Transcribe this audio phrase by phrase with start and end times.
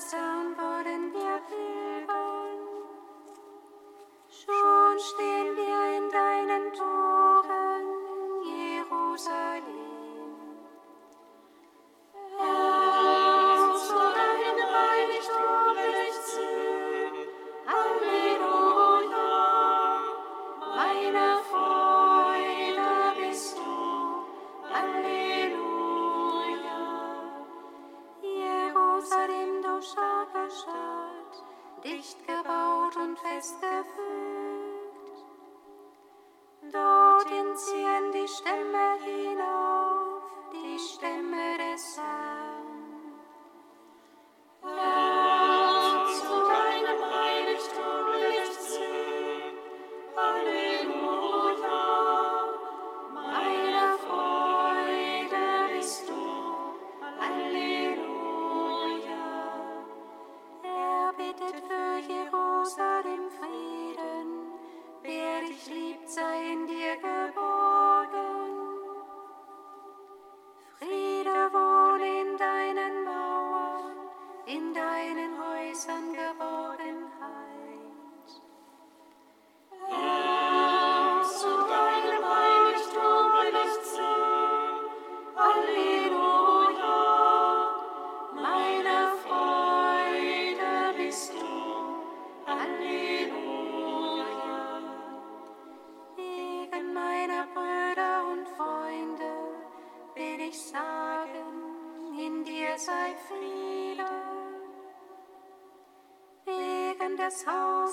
[0.00, 0.29] Haus des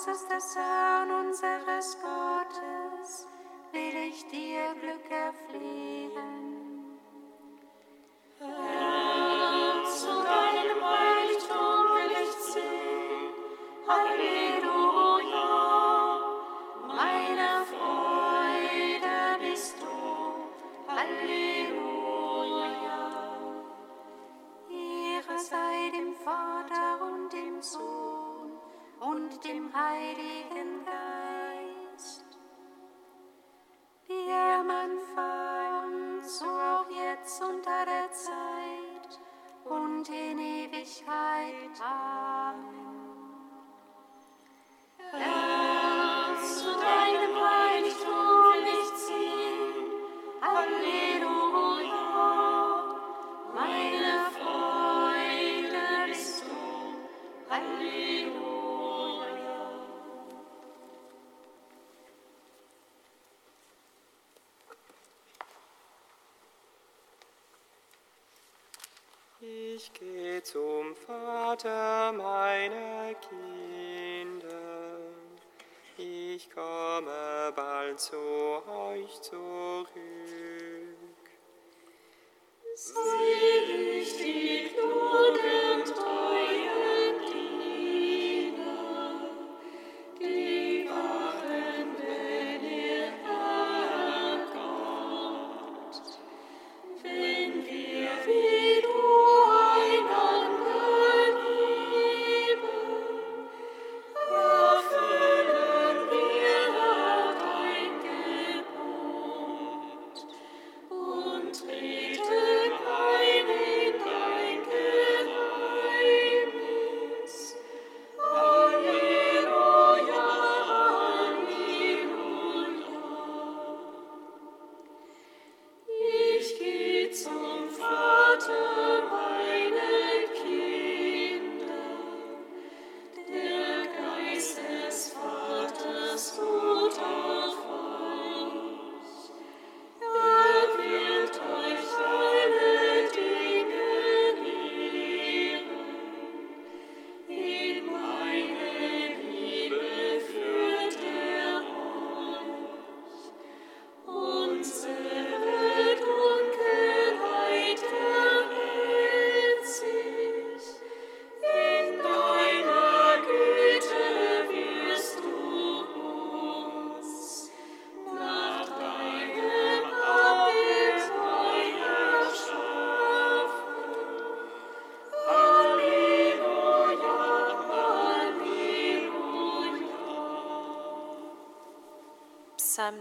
[0.08, 3.26] Hauses des Herrn unseres Gottes
[3.72, 6.37] will ich dir Glück erfliehen.
[77.98, 79.88] zu euch zurück.
[82.76, 83.27] Sie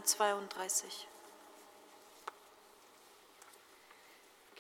[0.04, 1.08] Psalm 32.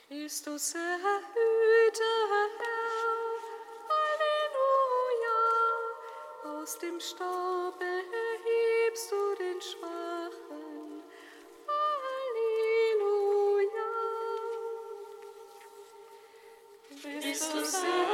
[0.07, 2.49] Christus erhöhte Herr,
[3.89, 5.41] Halleluja,
[6.61, 11.03] aus dem Staube erhebst du den Schwachen,
[12.23, 13.11] Halleluja.
[17.21, 18.06] Christus erhöhte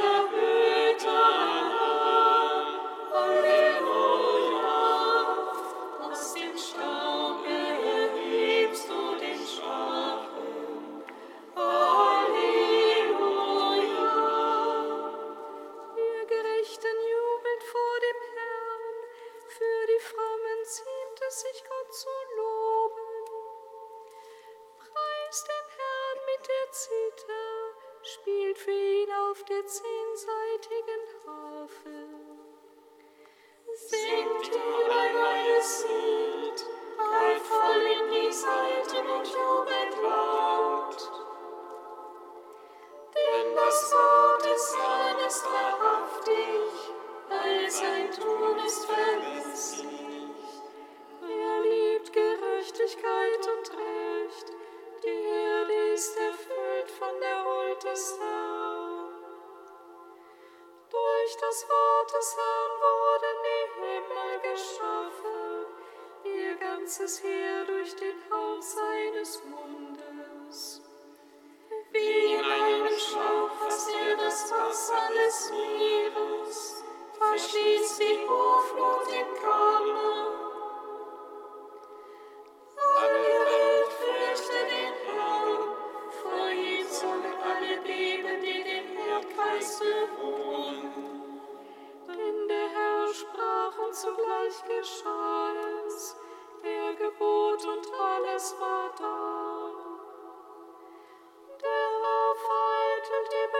[69.24, 70.82] des
[71.92, 76.84] Wie in einem Schlauch fasst er das Wasser des Meeres,
[77.18, 80.43] verschließt die Hoffnung im Kammer.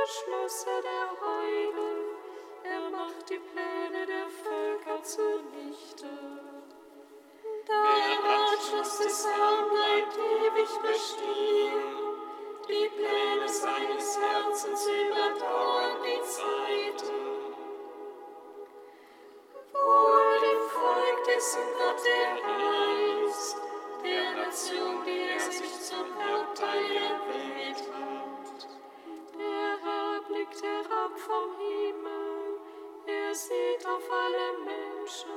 [0.05, 1.97] Beschlüsse der Heiden,
[2.63, 6.11] er macht die Pläne der Völker zunichte.
[7.67, 11.97] Der Ratschluss des Herrn bleibt ewig bestehen,
[12.69, 17.17] die Pläne seines Herzens überdauern die Zeiten.
[19.73, 23.57] Wohl dem Volk, dessen Gott er ist,
[24.05, 27.54] der Nation, die er sich zum Erdteil erwählt.
[31.17, 32.59] vom Himmel,
[33.07, 35.31] er sieht auf alle Menschen.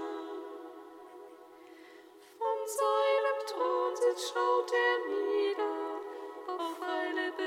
[2.38, 6.02] Von seinem Thron sitzt, schaut er nieder
[6.48, 7.47] auf alle Menschen.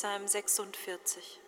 [0.00, 1.47] Psalm 46.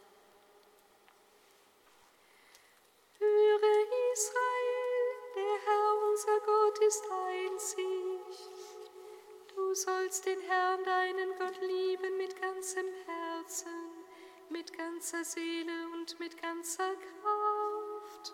[11.11, 13.71] deinen Gott, lieben mit ganzem Herzen,
[14.49, 18.33] mit ganzer Seele und mit ganzer Kraft.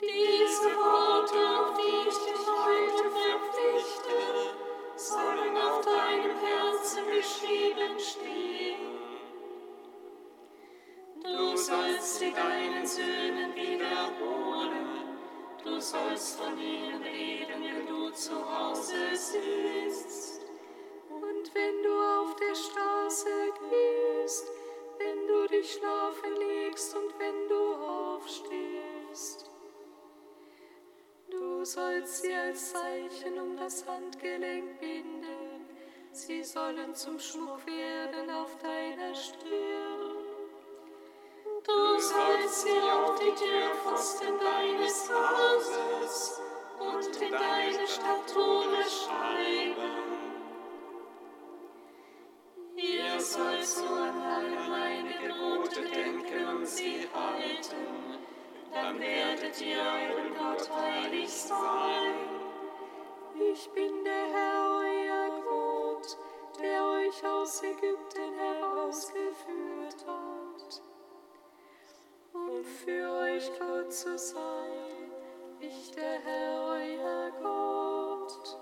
[0.00, 4.56] Diese Worte, auf die ich dich heute verpflichte,
[4.96, 8.98] sollen auf deinem Herzen geschrieben stehen.
[11.22, 15.18] Du sollst sie deinen Söhnen wiederholen,
[15.64, 17.01] du sollst von ihnen
[31.72, 35.64] sollst sie als Zeichen um das Handgelenk binden,
[36.10, 40.22] sie sollen zum Schmuck werden auf deiner Stirn.
[41.64, 46.42] Du sollst sie auf die Türpfosten deines Hauses
[46.78, 49.92] und in deine Stadttore schreiben.
[52.76, 58.11] Ihr sollt so an alle meine Gebote denken und sie halten,
[58.72, 62.14] dann werdet ihr eurem Gott heilig sein.
[63.52, 66.16] Ich bin der Herr, euer Gott,
[66.60, 70.82] der euch aus Ägypten herausgeführt hat.
[72.34, 75.12] Um für euch Gott zu sein,
[75.60, 78.61] ich der Herr, euer Gott.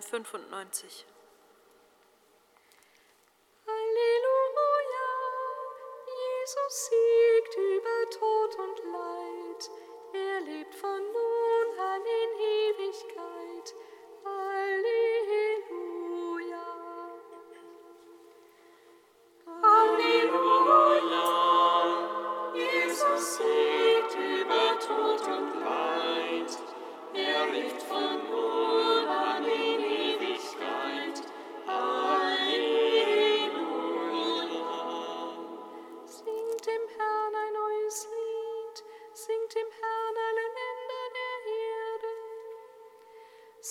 [0.00, 1.15] 95.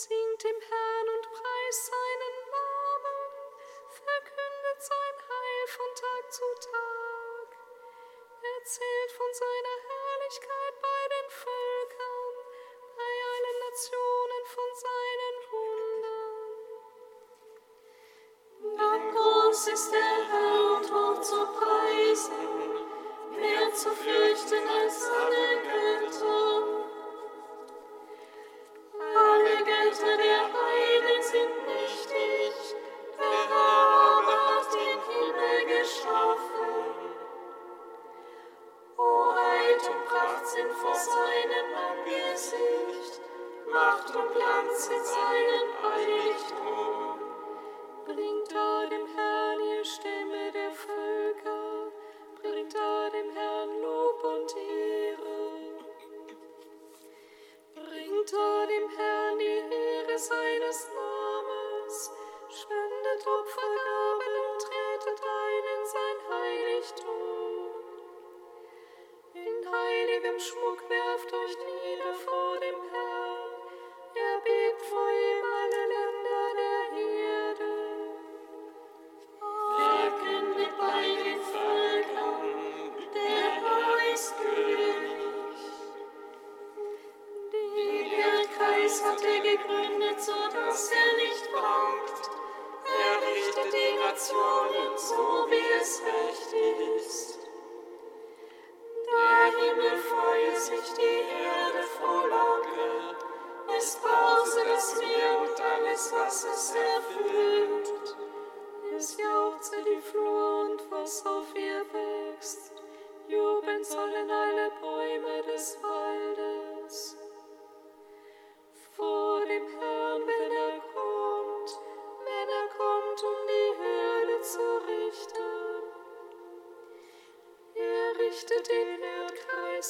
[0.07, 3.21] Singt dem Herrn und preist seinen Namen,
[3.89, 7.49] verkündet sein Heil von Tag zu Tag.
[8.57, 12.33] Erzählt von seiner Herrlichkeit bei den Völkern,
[12.95, 16.53] bei allen Nationen von seinen Wundern.
[18.77, 20.14] Denn groß ist der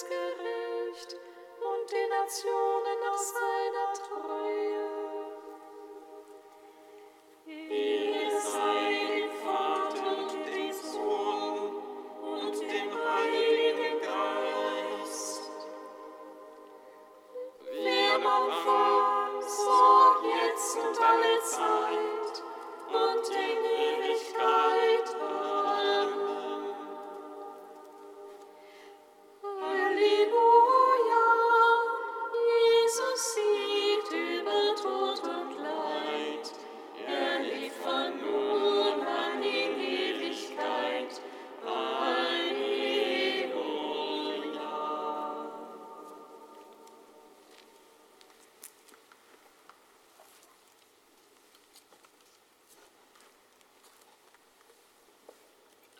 [0.04, 4.45] Gericht und die Nationen nach seiner Treue.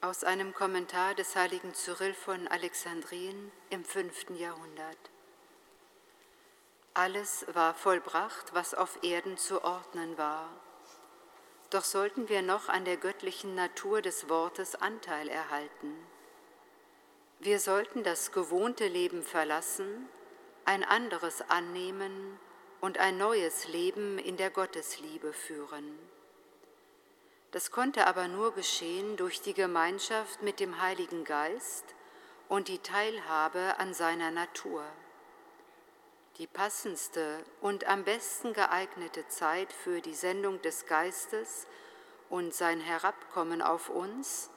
[0.06, 4.38] Aus einem Kommentar des heiligen Cyrill von Alexandrien im 5.
[4.38, 5.00] Jahrhundert.
[6.94, 10.48] Alles war vollbracht, was auf Erden zu ordnen war.
[11.72, 15.96] Doch sollten wir noch an der göttlichen Natur des Wortes Anteil erhalten.
[17.39, 20.08] Wir sollten das gewohnte Leben verlassen,
[20.65, 22.39] ein anderes annehmen
[22.80, 25.98] und ein neues Leben in der Gottesliebe führen.
[27.56, 31.86] Das konnte aber nur geschehen durch die Gemeinschaft mit dem Heiligen Geist
[32.50, 34.84] und die Teilhabe an seiner Natur.
[36.38, 41.65] Die passendste und am besten geeignete Zeit für die Sendung des Geistes
[42.30, 44.50] und sein Herabkommen auf uns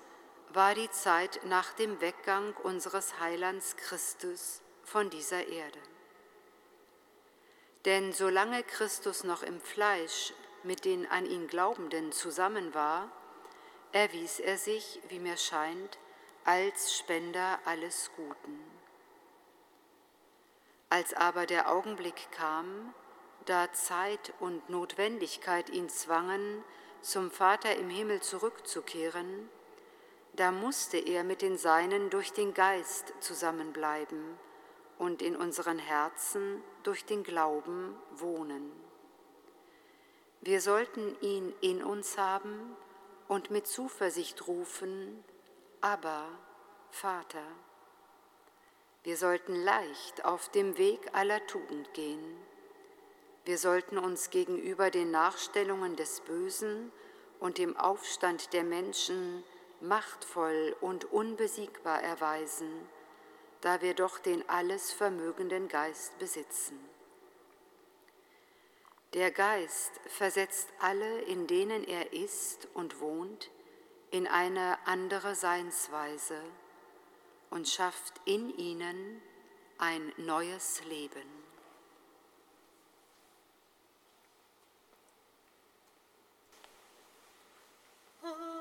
[0.49, 5.79] war die Zeit nach dem Weggang unseres Heilands Christus von dieser Erde.
[7.85, 10.33] Denn solange Christus noch im Fleisch
[10.69, 13.11] mit den an ihn Glaubenden zusammen war,
[13.93, 15.99] erwies er sich, wie mir scheint,
[16.45, 18.61] als Spender alles Guten.
[20.91, 22.93] Als aber der Augenblick kam,
[23.47, 26.63] da Zeit und Notwendigkeit ihn zwangen,
[27.01, 29.49] zum Vater im Himmel zurückzukehren,
[30.35, 34.39] da musste er mit den Seinen durch den Geist zusammenbleiben
[34.99, 38.88] und in unseren Herzen durch den Glauben wohnen.
[40.41, 42.77] Wir sollten ihn in uns haben
[43.27, 45.25] und mit Zuversicht rufen,
[45.81, 46.27] aber
[46.91, 47.43] Vater.
[49.03, 52.37] Wir sollten leicht auf dem Weg aller Tugend gehen.
[53.45, 56.93] Wir sollten uns gegenüber den Nachstellungen des Bösen
[57.41, 59.43] und dem Aufstand der Menschen
[59.81, 62.71] machtvoll und unbesiegbar erweisen,
[63.61, 66.88] da wir doch den alles vermögenden Geist besitzen.
[69.15, 73.51] Der Geist versetzt alle, in denen er ist und wohnt,
[74.11, 76.41] in eine andere Seinsweise
[77.51, 79.23] und schafft in ihnen
[79.79, 81.39] ein neues Leben.
[88.23, 88.58] Halleluja,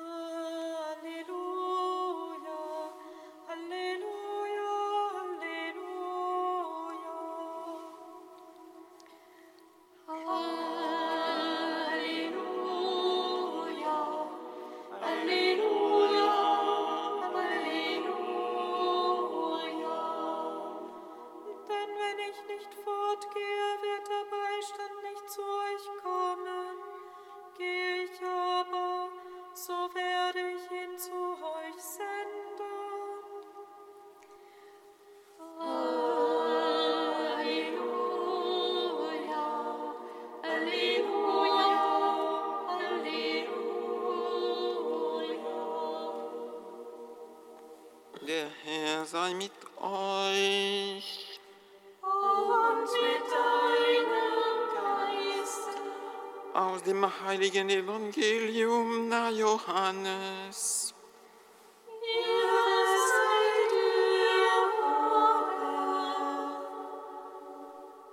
[57.38, 60.96] heiligen Evangelium nach Johannes.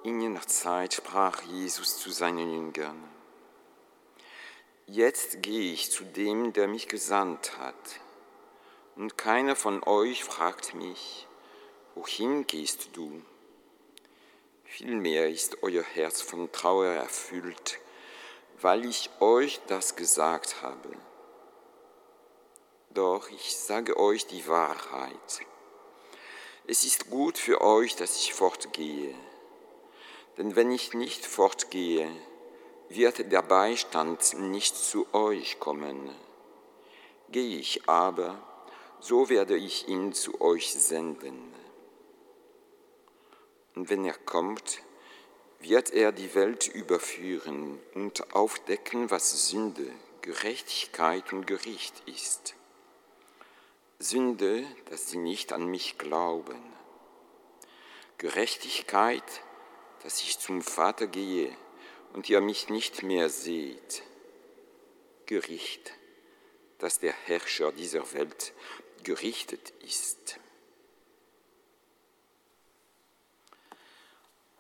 [0.02, 3.02] In jener Zeit sprach Jesus zu seinen Jüngern,
[4.86, 8.00] Jetzt gehe ich zu dem, der mich gesandt hat,
[8.94, 11.26] und keiner von euch fragt mich,
[11.94, 13.22] wohin gehst du?
[14.64, 17.80] Vielmehr ist euer Herz von Trauer erfüllt,
[18.64, 20.88] weil ich euch das gesagt habe.
[22.94, 25.44] Doch ich sage euch die Wahrheit.
[26.66, 29.14] Es ist gut für euch, dass ich fortgehe.
[30.38, 32.10] Denn wenn ich nicht fortgehe,
[32.88, 36.08] wird der Beistand nicht zu euch kommen.
[37.28, 38.42] Gehe ich aber,
[38.98, 41.52] so werde ich ihn zu euch senden.
[43.74, 44.80] Und wenn er kommt,
[45.64, 52.54] wird er die Welt überführen und aufdecken, was Sünde, Gerechtigkeit und Gericht ist.
[53.98, 56.62] Sünde, dass sie nicht an mich glauben.
[58.18, 59.22] Gerechtigkeit,
[60.02, 61.56] dass ich zum Vater gehe
[62.12, 64.02] und ihr mich nicht mehr seht.
[65.24, 65.94] Gericht,
[66.78, 68.52] dass der Herrscher dieser Welt
[69.02, 70.38] gerichtet ist.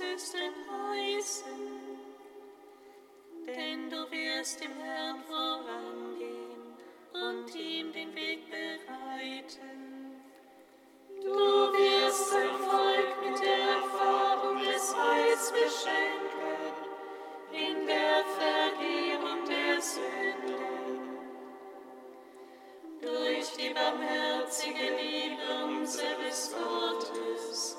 [0.00, 1.88] Höchsten heißen,
[3.46, 6.76] denn du wirst dem Herrn vorangehen
[7.14, 10.22] und ihm den Weg bereiten.
[11.20, 16.74] Du wirst sein Volk mit der Erfahrung des Heils beschenken,
[17.50, 21.18] in der Vergebung der Sünden.
[23.00, 27.78] Durch die barmherzige Liebe unseres Gottes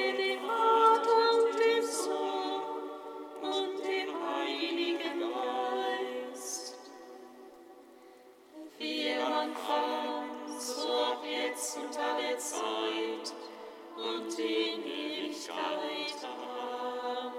[12.41, 13.33] Zeit
[13.95, 16.17] und in Ewigkeit.
[16.23, 17.33] Amen.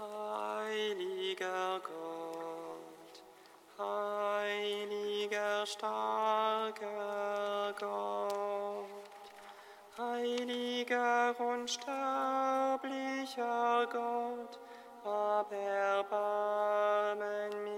[0.00, 3.22] Heiliger Gott,
[3.78, 8.41] heiliger starker Gott,
[10.02, 14.58] heiliger unsterblicher Gott,
[15.04, 17.71] hab Erbarmen mit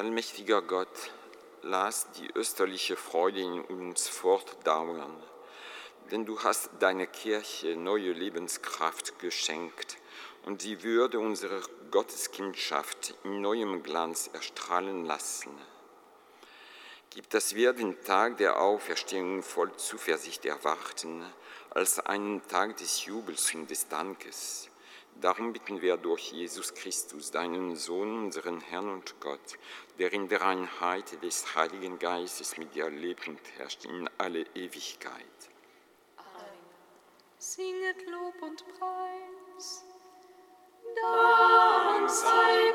[0.00, 1.12] Allmächtiger Gott,
[1.60, 5.14] lass die österliche Freude in uns fortdauern,
[6.10, 9.98] denn du hast deiner Kirche neue Lebenskraft geschenkt
[10.46, 11.60] und die Würde unserer
[11.90, 15.50] Gotteskindschaft in neuem Glanz erstrahlen lassen.
[17.10, 21.26] Gib, dass wir den Tag der Auferstehung voll Zuversicht erwarten,
[21.68, 24.70] als einen Tag des Jubels und des Dankes.
[25.20, 29.58] Darum bitten wir durch Jesus Christus, deinen Sohn, unseren Herrn und Gott,
[29.98, 35.26] der in der Einheit des Heiligen Geistes mit dir lebt und herrscht in alle Ewigkeit.
[37.38, 39.84] Singet Lob und Preis.
[40.94, 42.72] Dank sei